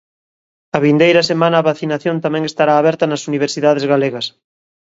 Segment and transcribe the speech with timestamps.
[0.77, 4.25] A vindeira semana a vacinación tamén estará aberta nas universidades galegas.